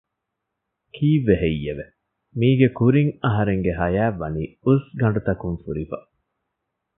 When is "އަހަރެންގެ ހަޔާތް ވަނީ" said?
3.23-4.43